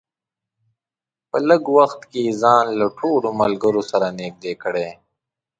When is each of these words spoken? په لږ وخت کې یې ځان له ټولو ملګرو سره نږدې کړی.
په 1.29 1.37
لږ 1.47 1.63
وخت 1.77 2.01
کې 2.11 2.19
یې 2.27 2.33
ځان 2.43 2.65
له 2.79 2.87
ټولو 2.99 3.29
ملګرو 3.41 3.81
سره 3.91 4.07
نږدې 4.19 4.53
کړی. 4.63 4.89